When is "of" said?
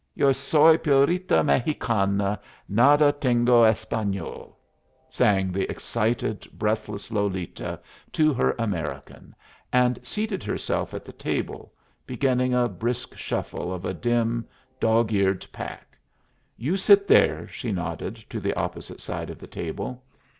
13.71-13.85, 19.29-19.37